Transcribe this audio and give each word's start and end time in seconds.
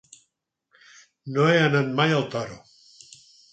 No 1.35 1.45
he 1.51 1.61
anat 1.67 1.93
mai 2.01 2.17
al 2.21 2.27
Toro. 2.37 2.61